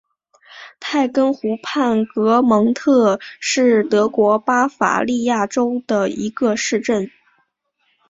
[0.79, 7.11] 泰根湖畔格蒙特是德国巴伐利亚州的一个市镇。